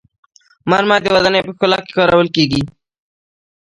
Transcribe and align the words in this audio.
مرمر 0.69 0.99
د 1.03 1.07
ودانیو 1.15 1.45
په 1.47 1.51
ښکلا 1.55 1.79
کې 1.85 1.95
کارول 1.99 2.27
کیږي. 2.35 2.61